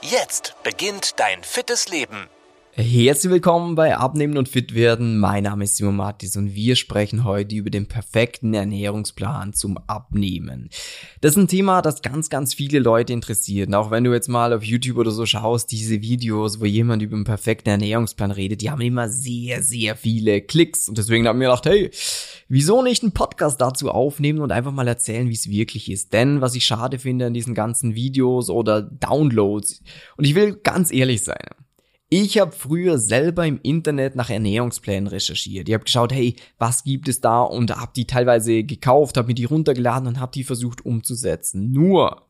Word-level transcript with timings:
Jetzt 0.00 0.54
beginnt 0.62 1.18
dein 1.18 1.42
fittes 1.42 1.88
Leben. 1.88 2.28
Herzlich 2.70 3.32
willkommen 3.32 3.74
bei 3.74 3.96
Abnehmen 3.96 4.38
und 4.38 4.48
Fit 4.48 4.72
werden. 4.72 5.18
Mein 5.18 5.42
Name 5.42 5.64
ist 5.64 5.76
Simon 5.76 5.96
Mattis 5.96 6.36
und 6.36 6.54
wir 6.54 6.76
sprechen 6.76 7.24
heute 7.24 7.56
über 7.56 7.70
den 7.70 7.88
perfekten 7.88 8.54
Ernährungsplan 8.54 9.54
zum 9.54 9.76
Abnehmen. 9.88 10.70
Das 11.20 11.32
ist 11.32 11.38
ein 11.38 11.48
Thema, 11.48 11.82
das 11.82 12.02
ganz, 12.02 12.30
ganz 12.30 12.54
viele 12.54 12.78
Leute 12.78 13.12
interessiert. 13.12 13.66
Und 13.66 13.74
auch 13.74 13.90
wenn 13.90 14.04
du 14.04 14.12
jetzt 14.12 14.28
mal 14.28 14.52
auf 14.52 14.62
YouTube 14.62 14.98
oder 14.98 15.10
so 15.10 15.26
schaust, 15.26 15.72
diese 15.72 16.00
Videos, 16.00 16.60
wo 16.60 16.64
jemand 16.64 17.02
über 17.02 17.16
einen 17.16 17.24
perfekten 17.24 17.70
Ernährungsplan 17.70 18.30
redet, 18.30 18.60
die 18.60 18.70
haben 18.70 18.80
immer 18.80 19.08
sehr, 19.08 19.64
sehr 19.64 19.96
viele 19.96 20.40
Klicks. 20.42 20.88
Und 20.88 20.98
deswegen 20.98 21.26
haben 21.26 21.40
wir 21.40 21.48
gedacht, 21.48 21.66
hey, 21.66 21.90
wieso 22.48 22.82
nicht 22.82 23.02
einen 23.02 23.12
Podcast 23.12 23.60
dazu 23.60 23.90
aufnehmen 23.90 24.40
und 24.40 24.52
einfach 24.52 24.72
mal 24.72 24.88
erzählen, 24.88 25.28
wie 25.28 25.34
es 25.34 25.48
wirklich 25.48 25.90
ist. 25.90 26.12
Denn 26.12 26.40
was 26.40 26.54
ich 26.54 26.66
schade 26.66 26.98
finde 26.98 27.26
an 27.26 27.34
diesen 27.34 27.54
ganzen 27.54 27.94
Videos 27.94 28.50
oder 28.50 28.82
Downloads, 28.82 29.82
und 30.16 30.24
ich 30.24 30.34
will 30.34 30.54
ganz 30.56 30.92
ehrlich 30.92 31.22
sein, 31.22 31.46
ich 32.10 32.38
habe 32.38 32.52
früher 32.52 32.98
selber 32.98 33.46
im 33.46 33.60
Internet 33.62 34.16
nach 34.16 34.30
Ernährungsplänen 34.30 35.08
recherchiert. 35.08 35.68
Ich 35.68 35.74
habe 35.74 35.84
geschaut, 35.84 36.10
hey, 36.10 36.36
was 36.56 36.82
gibt 36.82 37.06
es 37.06 37.20
da 37.20 37.42
und 37.42 37.70
habe 37.76 37.92
die 37.94 38.06
teilweise 38.06 38.64
gekauft, 38.64 39.18
habe 39.18 39.28
mir 39.28 39.34
die 39.34 39.44
runtergeladen 39.44 40.08
und 40.08 40.18
habe 40.18 40.32
die 40.32 40.44
versucht 40.44 40.86
umzusetzen. 40.86 41.70
Nur, 41.70 42.22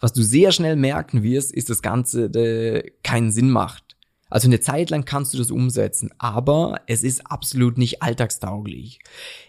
was 0.00 0.14
du 0.14 0.22
sehr 0.22 0.52
schnell 0.52 0.76
merken 0.76 1.22
wirst, 1.22 1.52
ist, 1.52 1.68
das 1.68 1.82
Ganze 1.82 2.24
äh, 2.24 2.92
keinen 3.02 3.30
Sinn 3.30 3.50
macht. 3.50 3.84
Also 4.30 4.48
eine 4.48 4.60
Zeit 4.60 4.90
lang 4.90 5.04
kannst 5.04 5.34
du 5.34 5.38
das 5.38 5.50
umsetzen, 5.50 6.10
aber 6.18 6.80
es 6.86 7.02
ist 7.02 7.30
absolut 7.30 7.76
nicht 7.76 8.02
alltagstauglich. 8.02 9.00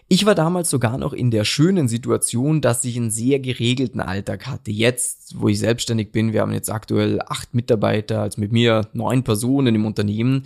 Ich 0.08 0.26
war 0.26 0.34
damals 0.34 0.68
sogar 0.68 0.98
noch 0.98 1.12
in 1.12 1.30
der 1.30 1.44
schönen 1.44 1.88
Situation, 1.88 2.60
dass 2.60 2.84
ich 2.84 2.96
einen 2.96 3.10
sehr 3.10 3.38
geregelten 3.38 4.00
Alltag 4.00 4.46
hatte. 4.46 4.72
Jetzt, 4.72 5.40
wo 5.40 5.48
ich 5.48 5.60
selbstständig 5.60 6.10
bin, 6.10 6.32
wir 6.32 6.42
haben 6.42 6.52
jetzt 6.52 6.70
aktuell 6.70 7.20
acht 7.22 7.54
Mitarbeiter, 7.54 8.20
also 8.20 8.40
mit 8.40 8.52
mir 8.52 8.88
neun 8.92 9.22
Personen 9.22 9.74
im 9.74 9.86
Unternehmen, 9.86 10.42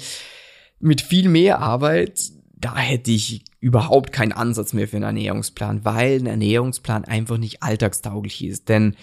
mit 0.79 1.01
viel 1.01 1.29
mehr 1.31 1.61
Arbeit, 1.61 2.31
da 2.59 2.77
hätte 2.77 3.11
ich 3.11 3.45
überhaupt 3.61 4.13
keinen 4.13 4.33
Ansatz 4.33 4.73
mehr 4.73 4.89
für 4.89 4.97
einen 4.97 5.05
Ernährungsplan, 5.05 5.85
weil 5.85 6.21
ein 6.21 6.27
Ernährungsplan 6.27 7.05
einfach 7.05 7.39
nicht 7.39 7.63
alltagstauglich 7.63 8.45
ist. 8.45 8.69
Denn 8.69 8.97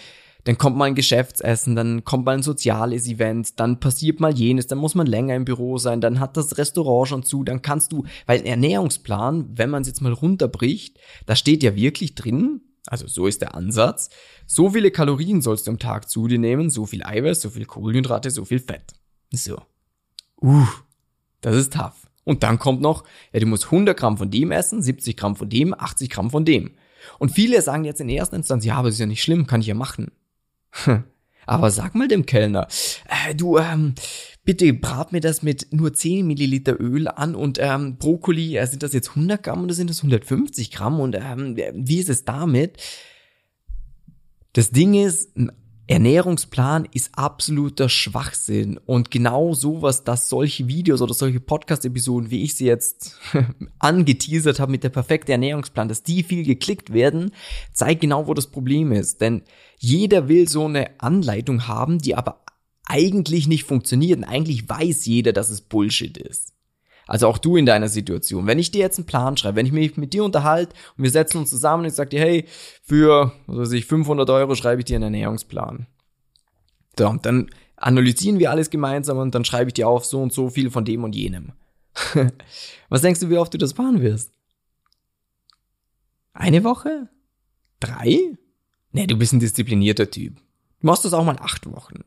dann 0.43 0.57
kommt 0.57 0.75
mal 0.75 0.85
ein 0.85 0.95
Geschäftsessen, 0.95 1.75
dann 1.75 2.03
kommt 2.03 2.25
mal 2.25 2.35
ein 2.35 2.43
soziales 2.43 3.07
Event, 3.07 3.59
dann 3.59 3.79
passiert 3.79 4.19
mal 4.19 4.33
jenes, 4.33 4.67
dann 4.67 4.77
muss 4.77 4.95
man 4.95 5.07
länger 5.07 5.35
im 5.35 5.45
Büro 5.45 5.77
sein, 5.77 6.01
dann 6.01 6.19
hat 6.19 6.35
das 6.35 6.57
Restaurant 6.57 7.07
schon 7.07 7.23
zu, 7.23 7.43
dann 7.43 7.61
kannst 7.61 7.91
du, 7.91 8.05
weil 8.25 8.39
ein 8.39 8.45
Ernährungsplan, 8.45 9.57
wenn 9.57 9.69
man 9.69 9.83
es 9.83 9.87
jetzt 9.87 10.01
mal 10.01 10.13
runterbricht, 10.13 10.99
da 11.25 11.35
steht 11.35 11.63
ja 11.63 11.75
wirklich 11.75 12.15
drin, 12.15 12.61
also 12.87 13.07
so 13.07 13.27
ist 13.27 13.41
der 13.41 13.55
Ansatz, 13.55 14.09
so 14.45 14.71
viele 14.71 14.91
Kalorien 14.91 15.41
sollst 15.41 15.67
du 15.67 15.71
am 15.71 15.79
Tag 15.79 16.09
zu 16.09 16.27
dir 16.27 16.39
nehmen, 16.39 16.69
so 16.69 16.85
viel 16.85 17.03
Eiweiß, 17.03 17.41
so 17.41 17.49
viel 17.49 17.65
Kohlenhydrate, 17.65 18.29
so 18.29 18.43
viel 18.43 18.59
Fett. 18.59 18.93
So. 19.31 19.61
Uh, 20.41 20.67
das 21.41 21.55
ist 21.55 21.73
tough. 21.73 22.07
Und 22.25 22.43
dann 22.43 22.59
kommt 22.59 22.81
noch, 22.81 23.03
ja, 23.31 23.39
du 23.39 23.45
musst 23.45 23.65
100 23.65 23.97
Gramm 23.97 24.17
von 24.17 24.29
dem 24.29 24.51
essen, 24.51 24.81
70 24.81 25.17
Gramm 25.17 25.35
von 25.35 25.49
dem, 25.49 25.73
80 25.73 26.09
Gramm 26.09 26.29
von 26.29 26.45
dem. 26.45 26.71
Und 27.19 27.31
viele 27.31 27.61
sagen 27.61 27.83
jetzt 27.83 28.01
in 28.01 28.09
erster 28.09 28.35
Instanz, 28.35 28.63
ja, 28.65 28.75
aber 28.75 28.87
das 28.87 28.95
ist 28.95 28.99
ja 28.99 29.05
nicht 29.05 29.23
schlimm, 29.23 29.47
kann 29.47 29.61
ich 29.61 29.67
ja 29.67 29.75
machen. 29.75 30.11
Aber 31.45 31.71
sag 31.71 31.93
mal 31.93 32.07
dem 32.07 32.25
Kellner, 32.25 32.67
äh, 33.07 33.35
du, 33.35 33.57
ähm, 33.57 33.95
bitte 34.45 34.73
brat 34.73 35.11
mir 35.11 35.19
das 35.19 35.43
mit 35.43 35.67
nur 35.71 35.93
10 35.93 36.25
Milliliter 36.25 36.79
Öl 36.79 37.07
an 37.07 37.35
und 37.35 37.57
ähm, 37.61 37.97
Brokkoli, 37.97 38.57
äh, 38.57 38.65
sind 38.65 38.83
das 38.83 38.93
jetzt 38.93 39.09
100 39.09 39.43
Gramm 39.43 39.63
oder 39.63 39.73
sind 39.73 39.89
das 39.89 39.99
150 39.99 40.71
Gramm 40.71 40.99
und 40.99 41.15
ähm, 41.15 41.57
wie 41.73 41.99
ist 41.99 42.09
es 42.09 42.23
damit? 42.23 42.77
Das 44.53 44.71
Ding 44.71 44.93
ist, 44.93 45.35
ein 45.35 45.51
Ernährungsplan 45.87 46.87
ist 46.93 47.17
absoluter 47.17 47.89
Schwachsinn 47.89 48.79
und 48.85 49.11
genau 49.11 49.53
sowas, 49.53 50.05
dass 50.05 50.29
solche 50.29 50.67
Videos 50.69 51.01
oder 51.01 51.13
solche 51.13 51.41
Podcast-Episoden, 51.41 52.31
wie 52.31 52.43
ich 52.43 52.55
sie 52.55 52.65
jetzt 52.65 53.19
angeteasert 53.79 54.61
habe 54.61 54.71
mit 54.71 54.85
der 54.85 54.89
perfekte 54.89 55.33
Ernährungsplan, 55.33 55.89
dass 55.89 56.03
die 56.03 56.23
viel 56.23 56.45
geklickt 56.45 56.93
werden, 56.93 57.31
zeigt 57.73 57.99
genau, 57.99 58.27
wo 58.27 58.33
das 58.33 58.47
Problem 58.47 58.93
ist. 58.93 59.19
Denn 59.19 59.41
jeder 59.77 60.29
will 60.29 60.47
so 60.47 60.65
eine 60.65 61.01
Anleitung 61.01 61.67
haben, 61.67 61.99
die 61.99 62.15
aber 62.15 62.43
eigentlich 62.85 63.47
nicht 63.47 63.65
funktioniert 63.65 64.19
und 64.19 64.23
eigentlich 64.23 64.69
weiß 64.69 65.05
jeder, 65.05 65.33
dass 65.33 65.49
es 65.49 65.61
Bullshit 65.61 66.17
ist. 66.17 66.52
Also 67.07 67.27
auch 67.27 67.37
du 67.37 67.57
in 67.57 67.65
deiner 67.65 67.89
Situation. 67.89 68.47
Wenn 68.47 68.59
ich 68.59 68.71
dir 68.71 68.79
jetzt 68.79 68.97
einen 68.97 69.05
Plan 69.05 69.35
schreibe, 69.37 69.57
wenn 69.57 69.65
ich 69.65 69.71
mich 69.71 69.97
mit 69.97 70.13
dir 70.13 70.23
unterhalte 70.23 70.73
und 70.97 71.03
wir 71.03 71.11
setzen 71.11 71.39
uns 71.39 71.49
zusammen 71.49 71.83
und 71.83 71.89
ich 71.89 71.95
sage 71.95 72.11
dir, 72.11 72.21
hey, 72.21 72.45
für, 72.81 73.33
was 73.47 73.57
weiß 73.57 73.71
ich, 73.73 73.85
500 73.85 74.29
Euro 74.29 74.55
schreibe 74.55 74.81
ich 74.81 74.85
dir 74.85 74.95
einen 74.95 75.03
Ernährungsplan. 75.03 75.87
So, 76.97 77.09
und 77.09 77.25
dann 77.25 77.49
analysieren 77.75 78.39
wir 78.39 78.51
alles 78.51 78.69
gemeinsam 78.69 79.17
und 79.17 79.35
dann 79.35 79.45
schreibe 79.45 79.69
ich 79.69 79.73
dir 79.73 79.87
auf 79.87 80.05
so 80.05 80.21
und 80.21 80.31
so 80.31 80.49
viel 80.49 80.69
von 80.69 80.85
dem 80.85 81.03
und 81.03 81.15
jenem. 81.15 81.51
was 82.89 83.01
denkst 83.01 83.19
du, 83.19 83.29
wie 83.29 83.37
oft 83.37 83.53
du 83.53 83.57
das 83.57 83.73
fahren 83.73 84.01
wirst? 84.01 84.31
Eine 86.33 86.63
Woche? 86.63 87.09
Drei? 87.79 88.37
Nee, 88.91 89.07
du 89.07 89.17
bist 89.17 89.33
ein 89.33 89.39
disziplinierter 89.39 90.09
Typ. 90.09 90.37
Du 90.79 90.87
machst 90.87 91.05
das 91.05 91.13
auch 91.13 91.25
mal 91.25 91.37
acht 91.39 91.69
Wochen. 91.71 92.03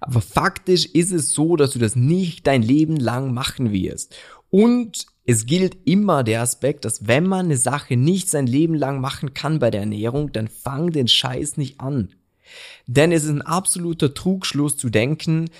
Aber 0.00 0.20
faktisch 0.20 0.86
ist 0.86 1.12
es 1.12 1.32
so, 1.32 1.56
dass 1.56 1.72
du 1.72 1.78
das 1.78 1.96
nicht 1.96 2.46
dein 2.46 2.62
Leben 2.62 2.96
lang 2.96 3.32
machen 3.32 3.72
wirst. 3.72 4.14
Und 4.50 5.06
es 5.26 5.46
gilt 5.46 5.76
immer 5.86 6.22
der 6.22 6.42
Aspekt, 6.42 6.84
dass 6.84 7.06
wenn 7.06 7.26
man 7.26 7.46
eine 7.46 7.56
Sache 7.56 7.96
nicht 7.96 8.28
sein 8.28 8.46
Leben 8.46 8.74
lang 8.74 9.00
machen 9.00 9.34
kann 9.34 9.58
bei 9.58 9.70
der 9.70 9.80
Ernährung, 9.80 10.32
dann 10.32 10.48
fang 10.48 10.90
den 10.90 11.08
Scheiß 11.08 11.56
nicht 11.56 11.80
an. 11.80 12.14
Denn 12.86 13.10
es 13.10 13.24
ist 13.24 13.30
ein 13.30 13.42
absoluter 13.42 14.12
Trugschluss 14.12 14.76
zu 14.76 14.90
denken, 14.90 15.50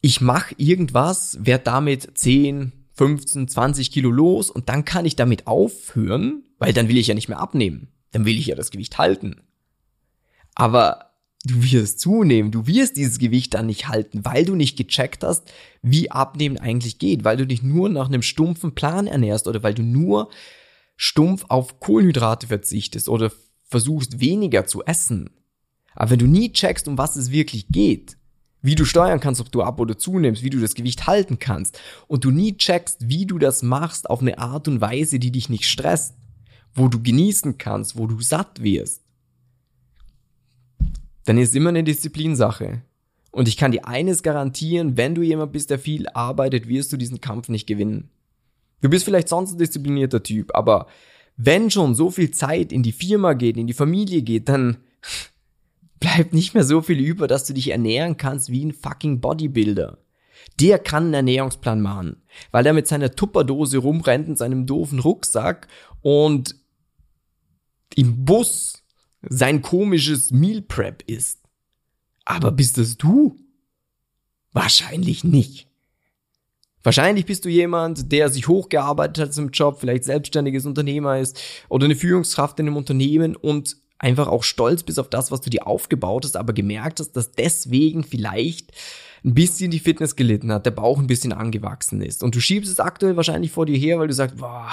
ich 0.00 0.20
mache 0.20 0.54
irgendwas, 0.58 1.38
werde 1.40 1.64
damit 1.64 2.16
10, 2.16 2.72
15, 2.92 3.48
20 3.48 3.90
Kilo 3.90 4.10
los 4.10 4.50
und 4.50 4.68
dann 4.68 4.84
kann 4.84 5.06
ich 5.06 5.16
damit 5.16 5.46
aufhören, 5.46 6.44
weil 6.58 6.72
dann 6.72 6.88
will 6.88 6.98
ich 6.98 7.08
ja 7.08 7.14
nicht 7.14 7.28
mehr 7.28 7.40
abnehmen. 7.40 7.88
Dann 8.12 8.24
will 8.24 8.38
ich 8.38 8.46
ja 8.46 8.54
das 8.54 8.70
Gewicht 8.70 8.98
halten. 8.98 9.40
Aber 10.54 11.13
du 11.44 11.62
wirst 11.62 12.00
zunehmen, 12.00 12.50
du 12.50 12.66
wirst 12.66 12.96
dieses 12.96 13.18
Gewicht 13.18 13.54
dann 13.54 13.66
nicht 13.66 13.88
halten, 13.88 14.24
weil 14.24 14.44
du 14.44 14.54
nicht 14.54 14.76
gecheckt 14.76 15.22
hast, 15.22 15.52
wie 15.82 16.10
Abnehmen 16.10 16.56
eigentlich 16.56 16.98
geht, 16.98 17.24
weil 17.24 17.36
du 17.36 17.46
dich 17.46 17.62
nur 17.62 17.88
nach 17.88 18.08
einem 18.08 18.22
stumpfen 18.22 18.74
Plan 18.74 19.06
ernährst 19.06 19.46
oder 19.46 19.62
weil 19.62 19.74
du 19.74 19.82
nur 19.82 20.30
stumpf 20.96 21.44
auf 21.48 21.80
Kohlenhydrate 21.80 22.46
verzichtest 22.46 23.08
oder 23.08 23.30
versuchst 23.64 24.20
weniger 24.20 24.66
zu 24.66 24.84
essen. 24.84 25.30
Aber 25.94 26.10
wenn 26.10 26.18
du 26.18 26.26
nie 26.26 26.52
checkst, 26.52 26.88
um 26.88 26.98
was 26.98 27.16
es 27.16 27.30
wirklich 27.30 27.68
geht, 27.68 28.16
wie 28.62 28.74
du 28.74 28.86
steuern 28.86 29.20
kannst, 29.20 29.42
ob 29.42 29.52
du 29.52 29.62
ab 29.62 29.78
oder 29.78 29.98
zunimmst, 29.98 30.42
wie 30.42 30.50
du 30.50 30.58
das 30.58 30.74
Gewicht 30.74 31.06
halten 31.06 31.38
kannst 31.38 31.78
und 32.08 32.24
du 32.24 32.30
nie 32.30 32.56
checkst, 32.56 33.08
wie 33.08 33.26
du 33.26 33.38
das 33.38 33.62
machst 33.62 34.08
auf 34.08 34.22
eine 34.22 34.38
Art 34.38 34.66
und 34.68 34.80
Weise, 34.80 35.18
die 35.18 35.30
dich 35.30 35.50
nicht 35.50 35.68
stresst, 35.68 36.14
wo 36.74 36.88
du 36.88 37.02
genießen 37.02 37.58
kannst, 37.58 37.98
wo 37.98 38.06
du 38.06 38.20
satt 38.22 38.62
wirst, 38.62 39.03
dann 41.24 41.38
ist 41.38 41.54
immer 41.54 41.70
eine 41.70 41.84
Disziplinsache. 41.84 42.82
Und 43.30 43.48
ich 43.48 43.56
kann 43.56 43.72
dir 43.72 43.86
eines 43.86 44.22
garantieren, 44.22 44.96
wenn 44.96 45.14
du 45.14 45.22
jemand 45.22 45.52
bist, 45.52 45.70
der 45.70 45.78
viel 45.78 46.08
arbeitet, 46.08 46.68
wirst 46.68 46.92
du 46.92 46.96
diesen 46.96 47.20
Kampf 47.20 47.48
nicht 47.48 47.66
gewinnen. 47.66 48.10
Du 48.80 48.88
bist 48.88 49.04
vielleicht 49.04 49.28
sonst 49.28 49.52
ein 49.52 49.58
disziplinierter 49.58 50.22
Typ, 50.22 50.54
aber 50.54 50.86
wenn 51.36 51.70
schon 51.70 51.94
so 51.94 52.10
viel 52.10 52.30
Zeit 52.30 52.72
in 52.72 52.82
die 52.82 52.92
Firma 52.92 53.32
geht, 53.32 53.56
in 53.56 53.66
die 53.66 53.72
Familie 53.72 54.22
geht, 54.22 54.48
dann 54.48 54.76
bleibt 56.00 56.32
nicht 56.32 56.54
mehr 56.54 56.64
so 56.64 56.80
viel 56.82 57.00
über, 57.00 57.26
dass 57.26 57.44
du 57.44 57.54
dich 57.54 57.70
ernähren 57.70 58.16
kannst 58.16 58.50
wie 58.50 58.64
ein 58.64 58.72
fucking 58.72 59.20
Bodybuilder. 59.20 59.98
Der 60.60 60.78
kann 60.78 61.04
einen 61.04 61.14
Ernährungsplan 61.14 61.80
machen, 61.80 62.22
weil 62.52 62.66
er 62.66 62.72
mit 62.72 62.86
seiner 62.86 63.10
Tupperdose 63.10 63.78
rumrennt 63.78 64.28
in 64.28 64.36
seinem 64.36 64.66
doofen 64.66 65.00
Rucksack 65.00 65.66
und 66.02 66.54
im 67.96 68.24
Bus 68.24 68.83
sein 69.28 69.62
komisches 69.62 70.30
Meal 70.30 70.62
Prep 70.62 71.02
ist. 71.06 71.40
Aber 72.24 72.52
bist 72.52 72.78
das 72.78 72.96
du? 72.96 73.36
Wahrscheinlich 74.52 75.24
nicht. 75.24 75.68
Wahrscheinlich 76.82 77.24
bist 77.24 77.46
du 77.46 77.48
jemand, 77.48 78.12
der 78.12 78.28
sich 78.28 78.46
hochgearbeitet 78.46 79.28
hat 79.28 79.38
im 79.38 79.50
Job, 79.50 79.78
vielleicht 79.80 80.04
selbstständiges 80.04 80.66
Unternehmer 80.66 81.18
ist 81.18 81.40
oder 81.70 81.86
eine 81.86 81.96
Führungskraft 81.96 82.60
in 82.60 82.66
einem 82.66 82.76
Unternehmen 82.76 83.36
und 83.36 83.78
einfach 83.98 84.28
auch 84.28 84.44
stolz 84.44 84.82
bist 84.82 85.00
auf 85.00 85.08
das, 85.08 85.30
was 85.30 85.40
du 85.40 85.48
dir 85.48 85.66
aufgebaut 85.66 86.24
hast, 86.24 86.36
aber 86.36 86.52
gemerkt 86.52 87.00
hast, 87.00 87.12
dass 87.12 87.32
deswegen 87.32 88.04
vielleicht 88.04 88.72
ein 89.24 89.32
bisschen 89.32 89.70
die 89.70 89.78
Fitness 89.78 90.14
gelitten 90.14 90.52
hat, 90.52 90.66
der 90.66 90.72
Bauch 90.72 90.98
ein 90.98 91.06
bisschen 91.06 91.32
angewachsen 91.32 92.02
ist 92.02 92.22
und 92.22 92.34
du 92.34 92.40
schiebst 92.40 92.70
es 92.70 92.80
aktuell 92.80 93.16
wahrscheinlich 93.16 93.50
vor 93.50 93.64
dir 93.64 93.78
her, 93.78 93.98
weil 93.98 94.08
du 94.08 94.14
sagst, 94.14 94.36
boah, 94.36 94.70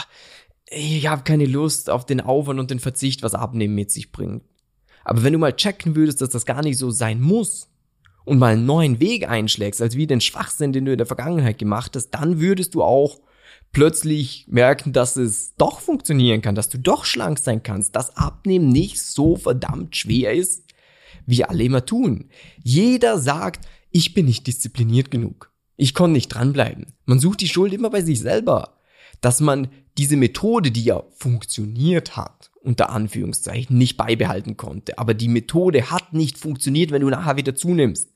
ich 0.72 1.08
habe 1.08 1.24
keine 1.24 1.46
Lust 1.46 1.90
auf 1.90 2.06
den 2.06 2.22
Aufwand 2.22 2.60
und 2.60 2.72
den 2.72 2.80
Verzicht, 2.80 3.24
was 3.24 3.36
Abnehmen 3.36 3.76
mit 3.76 3.92
sich 3.92 4.12
bringt. 4.12 4.44
Aber 5.04 5.24
wenn 5.24 5.34
du 5.34 5.40
mal 5.40 5.56
checken 5.56 5.96
würdest, 5.96 6.22
dass 6.22 6.30
das 6.30 6.46
gar 6.46 6.64
nicht 6.64 6.78
so 6.78 6.92
sein 6.92 7.20
muss 7.20 7.70
und 8.24 8.40
mal 8.40 8.54
einen 8.54 8.66
neuen 8.66 9.00
Weg 9.00 9.28
einschlägst, 9.28 9.82
als 9.82 9.98
wie 9.98 10.08
den 10.08 10.22
Schwachsinn, 10.22 10.72
den 10.72 10.86
du 10.86 10.92
in 10.94 10.98
der 10.98 11.08
Vergangenheit 11.08 11.58
gemacht 11.58 11.96
hast, 11.96 12.12
dann 12.12 12.40
würdest 12.40 12.74
du 12.74 12.84
auch 12.84 13.20
plötzlich 13.74 14.46
merken, 14.48 14.94
dass 14.94 15.18
es 15.18 15.56
doch 15.56 15.82
funktionieren 15.82 16.42
kann, 16.42 16.56
dass 16.56 16.70
du 16.70 16.78
doch 16.78 17.04
schlank 17.04 17.40
sein 17.40 17.64
kannst, 17.64 17.96
dass 17.96 18.16
Abnehmen 18.16 18.70
nicht 18.70 19.02
so 19.02 19.36
verdammt 19.36 19.96
schwer 19.98 20.34
ist, 20.34 20.64
wie 21.26 21.44
alle 21.44 21.64
immer 21.64 21.86
tun. 21.86 22.30
Jeder 22.64 23.18
sagt, 23.18 23.68
ich 23.90 24.14
bin 24.14 24.26
nicht 24.26 24.48
diszipliniert 24.48 25.12
genug. 25.12 25.52
Ich 25.76 25.94
konnte 25.94 26.14
nicht 26.14 26.30
dranbleiben. 26.30 26.94
Man 27.06 27.20
sucht 27.20 27.42
die 27.42 27.48
Schuld 27.48 27.74
immer 27.74 27.90
bei 27.90 28.02
sich 28.02 28.20
selber. 28.20 28.78
Dass 29.20 29.42
man 29.42 29.68
diese 29.98 30.16
Methode, 30.16 30.72
die 30.72 30.84
ja 30.84 31.04
funktioniert 31.18 32.16
hat, 32.16 32.50
unter 32.62 32.90
Anführungszeichen, 32.92 33.78
nicht 33.78 33.98
beibehalten 33.98 34.58
konnte. 34.58 34.98
Aber 34.98 35.14
die 35.14 35.28
Methode 35.28 35.92
hat 35.92 36.14
nicht 36.14 36.38
funktioniert, 36.38 36.92
wenn 36.92 37.02
du 37.02 37.10
nachher 37.10 37.38
wieder 37.38 37.56
zunimmst. 37.56 38.10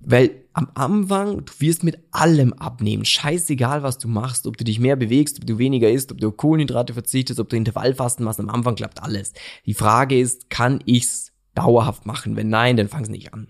Weil 0.00 0.44
am 0.52 0.70
Anfang, 0.74 1.44
du 1.44 1.52
wirst 1.58 1.84
mit 1.84 1.98
allem 2.12 2.52
abnehmen. 2.54 3.04
Scheißegal, 3.04 3.82
was 3.82 3.98
du 3.98 4.08
machst, 4.08 4.46
ob 4.46 4.56
du 4.56 4.64
dich 4.64 4.80
mehr 4.80 4.96
bewegst, 4.96 5.38
ob 5.38 5.46
du 5.46 5.58
weniger 5.58 5.90
isst, 5.90 6.12
ob 6.12 6.18
du 6.18 6.30
Kohlenhydrate 6.30 6.94
verzichtest, 6.94 7.40
ob 7.40 7.48
du 7.48 7.56
Intervallfasten 7.56 8.24
machst. 8.24 8.40
Am 8.40 8.48
Anfang 8.48 8.74
klappt 8.74 9.02
alles. 9.02 9.32
Die 9.66 9.74
Frage 9.74 10.18
ist, 10.18 10.50
kann 10.50 10.80
ich's 10.86 11.32
dauerhaft 11.54 12.06
machen? 12.06 12.36
Wenn 12.36 12.48
nein, 12.48 12.76
dann 12.76 12.88
fang's 12.88 13.08
nicht 13.08 13.34
an. 13.34 13.48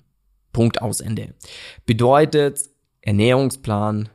Punkt 0.53 0.83
aus 0.83 1.01
Ende. 1.01 1.35
Bedeutet, 1.87 2.61
Ernährungsplan 3.03 4.09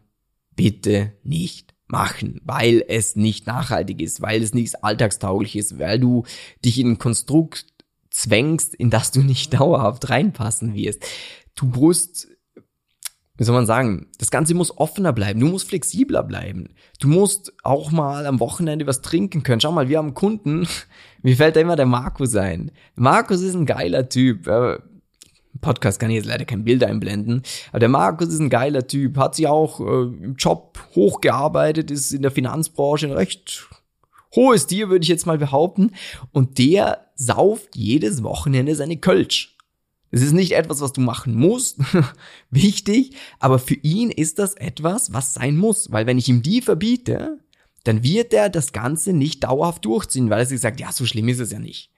bitte 0.55 1.13
nicht 1.23 1.72
machen, 1.93 2.41
weil 2.43 2.83
es 2.87 3.15
nicht 3.15 3.45
nachhaltig 3.45 4.01
ist, 4.01 4.19
weil 4.21 4.41
es 4.41 4.55
nicht 4.55 4.83
alltagstauglich 4.83 5.55
ist, 5.55 5.77
weil 5.77 5.99
du 5.99 6.23
dich 6.65 6.79
in 6.79 6.93
ein 6.93 6.97
Konstrukt 6.97 7.67
zwängst, 8.09 8.73
in 8.73 8.89
das 8.89 9.11
du 9.11 9.21
nicht 9.21 9.53
dauerhaft 9.59 10.09
reinpassen 10.09 10.73
wirst. 10.73 11.05
Du 11.55 11.67
musst, 11.67 12.29
wie 13.37 13.43
soll 13.43 13.53
man 13.53 13.67
sagen, 13.67 14.07
das 14.17 14.31
Ganze 14.31 14.55
muss 14.55 14.75
offener 14.75 15.13
bleiben, 15.13 15.39
du 15.39 15.47
musst 15.47 15.69
flexibler 15.69 16.23
bleiben. 16.23 16.73
Du 16.99 17.07
musst 17.07 17.53
auch 17.61 17.91
mal 17.91 18.25
am 18.25 18.39
Wochenende 18.39 18.87
was 18.87 19.03
trinken 19.03 19.43
können. 19.43 19.61
Schau 19.61 19.71
mal, 19.71 19.87
wir 19.87 19.99
haben 19.99 20.15
Kunden, 20.15 20.67
mir 21.21 21.37
fällt 21.37 21.55
da 21.55 21.59
immer 21.59 21.75
der 21.75 21.85
Markus 21.85 22.35
ein. 22.35 22.71
Markus 22.95 23.41
ist 23.41 23.53
ein 23.53 23.67
geiler 23.67 24.09
Typ. 24.09 24.47
Podcast 25.63 25.99
kann 25.99 26.11
ich 26.11 26.17
jetzt 26.17 26.27
leider 26.27 26.45
kein 26.45 26.63
Bild 26.63 26.83
einblenden. 26.83 27.41
Aber 27.71 27.79
der 27.79 27.89
Markus 27.89 28.27
ist 28.27 28.39
ein 28.39 28.51
geiler 28.51 28.85
Typ, 28.85 29.17
hat 29.17 29.33
sich 29.33 29.47
auch 29.47 29.79
äh, 29.79 30.03
im 30.03 30.35
Job 30.35 30.77
hochgearbeitet, 30.93 31.89
ist 31.89 32.11
in 32.11 32.21
der 32.21 32.29
Finanzbranche 32.29 33.07
ein 33.07 33.13
recht 33.13 33.67
hohes 34.35 34.67
Tier, 34.67 34.89
würde 34.89 35.01
ich 35.01 35.09
jetzt 35.09 35.25
mal 35.25 35.39
behaupten. 35.39 35.91
Und 36.31 36.59
der 36.59 37.07
sauft 37.15 37.75
jedes 37.75 38.21
Wochenende 38.21 38.75
seine 38.75 38.97
Kölsch. 38.97 39.57
Das 40.11 40.21
ist 40.21 40.33
nicht 40.33 40.51
etwas, 40.51 40.81
was 40.81 40.93
du 40.93 41.01
machen 41.01 41.33
musst, 41.33 41.79
wichtig, 42.51 43.15
aber 43.39 43.57
für 43.57 43.73
ihn 43.73 44.11
ist 44.11 44.37
das 44.37 44.53
etwas, 44.53 45.11
was 45.11 45.33
sein 45.33 45.57
muss, 45.57 45.91
weil 45.91 46.05
wenn 46.05 46.19
ich 46.19 46.29
ihm 46.29 46.43
die 46.43 46.61
verbiete, 46.61 47.39
dann 47.83 48.03
wird 48.03 48.31
er 48.31 48.49
das 48.49 48.73
Ganze 48.73 49.11
nicht 49.11 49.43
dauerhaft 49.43 49.85
durchziehen, 49.85 50.29
weil 50.29 50.41
er 50.41 50.45
sich 50.45 50.61
sagt, 50.61 50.79
ja, 50.79 50.91
so 50.91 51.07
schlimm 51.07 51.29
ist 51.29 51.39
es 51.39 51.51
ja 51.51 51.57
nicht 51.57 51.92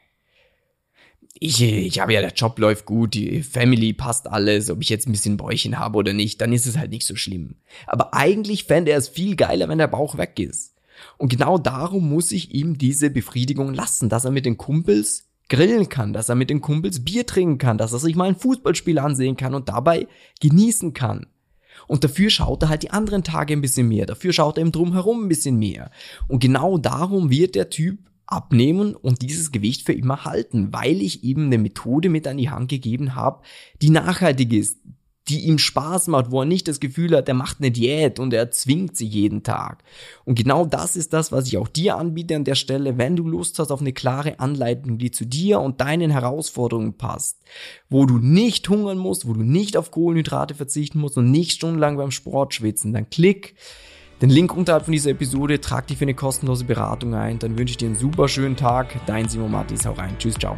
ich, 1.40 1.62
ich 1.62 2.00
habe 2.00 2.14
ja, 2.14 2.22
der 2.22 2.34
Job 2.34 2.58
läuft 2.60 2.86
gut, 2.86 3.14
die 3.14 3.44
Family 3.44 3.94
passt 3.94 4.28
alles, 4.28 4.70
ob 4.70 4.82
ich 4.82 4.90
jetzt 4.90 5.08
ein 5.08 5.12
bisschen 5.12 5.38
Bäuchchen 5.38 5.78
habe 5.78 5.98
oder 5.98 6.14
nicht, 6.14 6.40
dann 6.40 6.54
ist 6.54 6.66
es 6.66 6.78
halt 6.78 6.92
nicht 6.92 7.06
so 7.06 7.16
schlimm. 7.16 7.56
Aber 7.88 8.14
eigentlich 8.14 8.64
fände 8.64 8.92
er 8.92 8.98
es 8.98 9.10
viel 9.10 9.36
geiler, 9.36 9.68
wenn 9.68 9.78
der 9.78 9.88
Bauch 9.88 10.18
weg 10.18 10.40
ist. 10.40 10.76
Und 11.18 11.30
genau 11.30 11.58
darum 11.58 12.10
muss 12.10 12.32
ich 12.32 12.54
ihm 12.54 12.78
diese 12.78 13.10
Befriedigung 13.10 13.74
lassen, 13.74 14.08
dass 14.08 14.24
er 14.24 14.32
mit 14.32 14.46
den 14.46 14.58
Kumpels 14.58 15.28
grillen 15.50 15.90
kann, 15.90 16.14
dass 16.14 16.30
er 16.30 16.36
mit 16.36 16.50
den 16.50 16.62
Kumpels 16.62 17.04
Bier 17.04 17.26
trinken 17.26 17.58
kann, 17.58 17.78
dass 17.78 17.94
er 17.94 18.00
sich 18.00 18.16
mal 18.16 18.30
ein 18.30 18.38
Fußballspiel 18.38 18.98
ansehen 18.98 19.36
kann 19.36 19.54
und 19.54 19.68
dabei 19.68 20.08
genießen 20.40 20.94
kann. 20.94 21.28
Und 21.88 22.04
dafür 22.04 22.30
schaut 22.30 22.64
er 22.64 22.70
halt 22.70 22.84
die 22.84 22.92
anderen 22.92 23.24
Tage 23.24 23.54
ein 23.54 23.62
bisschen 23.62 23.90
mehr, 23.90 24.06
dafür 24.06 24.32
schaut 24.32 24.58
er 24.58 24.62
im 24.62 24.72
Drumherum 24.72 25.26
ein 25.26 25.30
bisschen 25.30 25.60
mehr. 25.60 25.92
Und 26.28 26.40
genau 26.40 26.78
darum 26.78 27.30
wird 27.30 27.56
der 27.56 27.70
Typ 27.70 28.00
abnehmen 28.28 28.96
und 28.96 29.22
dieses 29.22 29.52
Gewicht 29.52 29.86
für 29.86 29.94
immer 29.94 30.26
halten, 30.26 30.74
weil 30.74 31.02
ich 31.02 31.24
eben 31.24 31.46
eine 31.46 31.58
Methode 31.58 32.10
mit 32.10 32.28
an 32.28 32.38
die 32.38 32.50
Hand 32.50 32.70
gegeben 32.70 33.16
habe, 33.16 33.42
die 33.82 33.90
nachhaltig 33.90 34.54
ist, 34.54 34.80
die 35.28 35.46
ihm 35.46 35.58
Spaß 35.58 36.08
macht, 36.08 36.30
wo 36.30 36.42
er 36.42 36.46
nicht 36.46 36.68
das 36.68 36.80
Gefühl 36.80 37.16
hat, 37.16 37.28
er 37.28 37.34
macht 37.34 37.58
eine 37.60 37.72
Diät 37.72 38.20
und 38.20 38.32
er 38.34 38.52
zwingt 38.52 38.96
sie 38.96 39.08
jeden 39.08 39.42
Tag. 39.42 39.84
Und 40.24 40.36
genau 40.36 40.66
das 40.66 40.96
ist 40.96 41.14
das, 41.14 41.32
was 41.32 41.48
ich 41.48 41.58
auch 41.58 41.68
dir 41.68 41.98
anbiete 41.98 42.36
an 42.36 42.44
der 42.44 42.56
Stelle, 42.56 42.98
wenn 42.98 43.16
du 43.16 43.28
Lust 43.28 43.58
hast 43.58 43.72
auf 43.72 43.82
eine 43.82 43.94
klare 43.94 44.40
Anleitung, 44.40 44.98
die 44.98 45.12
zu 45.12 45.26
dir 45.26 45.62
und 45.62 45.82
deinen 45.82 46.12
Herausforderungen 46.12 46.94
passt, 46.94 47.42
wo 47.90 48.06
du 48.06 48.20
nicht 48.20 48.70
hungern 48.70 49.00
musst, 49.00 49.28
wo 49.28 49.34
du 49.34 49.42
nicht 49.42 49.78
auf 49.78 49.90
Kohlenhydrate 49.90 50.54
verzichten 50.54 51.00
musst 51.00 51.18
und 51.18 51.32
nicht 51.32 51.54
stundenlang 51.54 51.98
beim 51.98 52.12
Sport 52.12 52.54
schwitzen, 52.54 52.94
dann 52.94 53.10
klick 53.10 53.56
den 54.22 54.30
Link 54.30 54.56
unterhalb 54.56 54.86
von 54.86 54.94
dieser 54.94 55.12
Episode, 55.12 55.60
trag 55.60 55.88
dich 55.88 55.98
für 55.98 56.06
eine 56.06 56.14
kostenlose 56.14 56.66
Beratung 56.66 57.16
ein. 57.16 57.40
Dann 57.40 57.58
wünsche 57.58 57.72
ich 57.72 57.78
dir 57.78 57.88
einen 57.88 57.98
super 57.98 58.28
schönen 58.28 58.56
Tag. 58.56 59.06
Dein 59.06 59.28
Simon 59.28 59.52
Mattis, 59.52 59.86
hau 59.86 59.94
rein. 59.94 60.16
Tschüss, 60.18 60.36
ciao. 60.36 60.56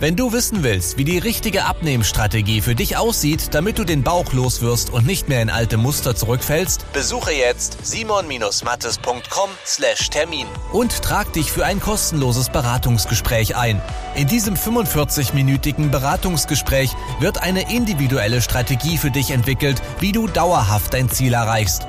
Wenn 0.00 0.14
du 0.14 0.32
wissen 0.32 0.62
willst, 0.62 0.96
wie 0.96 1.02
die 1.02 1.18
richtige 1.18 1.64
Abnehmstrategie 1.64 2.60
für 2.60 2.76
dich 2.76 2.96
aussieht, 2.96 3.52
damit 3.52 3.80
du 3.80 3.84
den 3.84 4.04
Bauch 4.04 4.32
loswirst 4.32 4.90
und 4.90 5.04
nicht 5.04 5.28
mehr 5.28 5.42
in 5.42 5.50
alte 5.50 5.76
Muster 5.76 6.14
zurückfällst, 6.14 6.92
besuche 6.92 7.32
jetzt 7.32 7.84
simon-mattes.com/termin 7.84 10.46
und 10.72 11.02
trag 11.02 11.32
dich 11.32 11.50
für 11.50 11.64
ein 11.64 11.80
kostenloses 11.80 12.50
Beratungsgespräch 12.50 13.56
ein. 13.56 13.82
In 14.14 14.28
diesem 14.28 14.54
45-minütigen 14.54 15.90
Beratungsgespräch 15.90 16.92
wird 17.18 17.42
eine 17.42 17.74
individuelle 17.74 18.40
Strategie 18.40 18.98
für 18.98 19.10
dich 19.10 19.32
entwickelt, 19.32 19.82
wie 19.98 20.12
du 20.12 20.28
dauerhaft 20.28 20.94
dein 20.94 21.10
Ziel 21.10 21.34
erreichst. 21.34 21.88